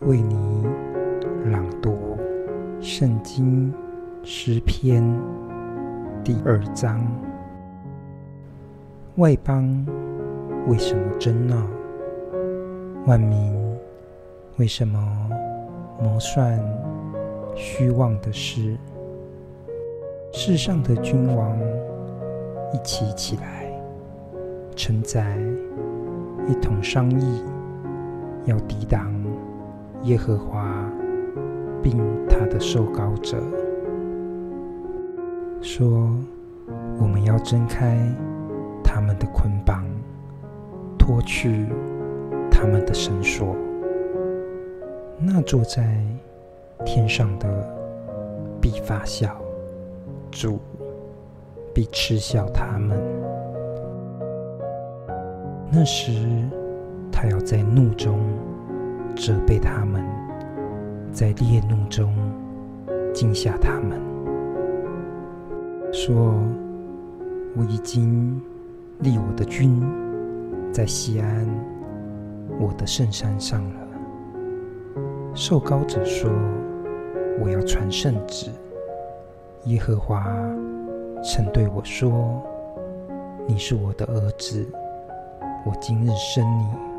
[0.00, 0.66] 为你
[1.46, 1.92] 朗读
[2.82, 3.72] 《圣经
[4.22, 5.02] 诗篇》
[6.22, 7.00] 第二章。
[9.16, 9.86] 外邦
[10.66, 11.56] 为什么争闹？
[13.06, 13.56] 万民
[14.58, 15.00] 为什么
[16.02, 16.60] 谋算
[17.54, 18.76] 虚妄的事？
[20.32, 21.56] 世上的君王
[22.74, 23.72] 一起起来，
[24.76, 25.38] 臣宰
[26.46, 27.42] 一同商议，
[28.44, 29.14] 要抵挡
[30.04, 30.90] 耶和华，
[31.82, 33.38] 并他的受膏者，
[35.60, 36.10] 说
[37.00, 37.98] ：“我们要挣开
[38.82, 39.82] 他们的捆绑，
[40.98, 41.66] 脱去
[42.50, 43.56] 他们的绳索。
[45.18, 46.02] 那坐在
[46.84, 47.48] 天上的
[48.60, 49.34] 必发笑。”
[50.30, 50.58] 主
[51.72, 53.00] 必嗤笑他们，
[55.70, 56.10] 那时
[57.12, 58.18] 他要在怒中
[59.16, 60.04] 责备他们，
[61.12, 62.12] 在烈怒中
[63.12, 64.00] 惊吓他们，
[65.92, 66.34] 说
[67.56, 68.40] ：“我已经
[68.98, 69.80] 立我的君
[70.72, 71.48] 在西安，
[72.58, 73.80] 我的圣山上了。”
[75.34, 76.30] 受高者说
[77.40, 78.50] ：“我要传圣旨。”
[79.66, 80.24] 耶和华
[81.22, 82.42] 曾对我说
[83.46, 84.66] ：“你是我的儿子，
[85.64, 86.93] 我今日生你。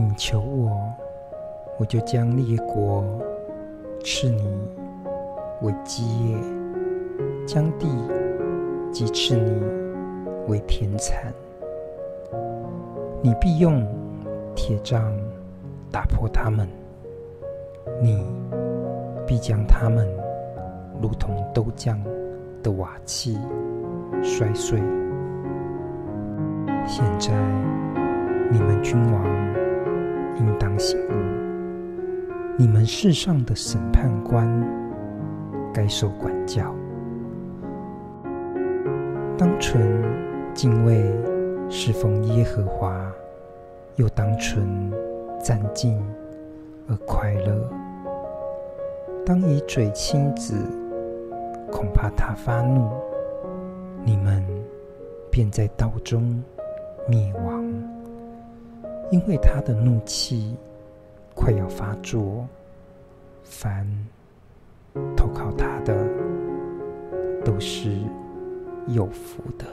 [0.00, 0.70] 你求我，
[1.76, 3.04] 我就将列国
[4.04, 4.46] 赐你
[5.62, 6.36] 为基业，
[7.44, 7.88] 将地
[8.92, 9.60] 即赐你
[10.46, 11.32] 为田产。
[13.20, 13.84] 你必用
[14.54, 15.12] 铁杖
[15.90, 16.68] 打破他们，
[18.00, 18.24] 你
[19.26, 20.08] 必将他们。”
[21.00, 21.96] 如同豆浆
[22.60, 23.38] 的瓦器
[24.20, 24.80] 摔碎。
[26.84, 27.32] 现在
[28.50, 29.22] 你们君王
[30.78, 31.12] 醒悟，
[32.56, 34.48] 你们世上的审判官
[35.74, 36.74] 该受管教。
[39.36, 40.02] 当存
[40.54, 41.04] 敬畏
[41.68, 43.12] 侍奉耶和华，
[43.96, 44.92] 又当存
[45.40, 46.02] 赞敬
[46.88, 47.70] 而快乐。
[49.26, 50.54] 当以嘴亲子。
[51.70, 52.90] 恐怕他发怒，
[54.02, 54.42] 你们
[55.30, 56.42] 便在道中
[57.06, 57.62] 灭亡，
[59.10, 60.56] 因为他的怒气
[61.38, 62.44] 快要发作。
[63.44, 63.86] 凡
[65.16, 66.04] 投靠他的，
[67.44, 67.88] 都是
[68.88, 69.64] 有福的。